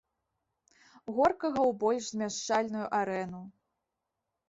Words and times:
Горкага 1.17 1.61
ў 1.69 1.71
больш 1.85 2.03
змяшчальную 2.17 2.85
арэну. 3.05 3.47